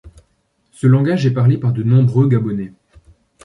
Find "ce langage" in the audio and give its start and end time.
0.71-1.27